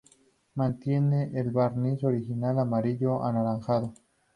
Mantiene 0.55 1.29
el 1.39 1.51
barniz 1.51 2.03
original 2.03 2.57
amarillo 2.57 3.23
anaranjado. 3.23 3.93